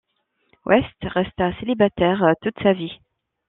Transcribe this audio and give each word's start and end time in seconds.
West 0.65 0.97
resta 1.03 1.51
célibataire 1.59 2.25
toute 2.41 2.57
sa 2.63 2.73
vie. 2.73 2.97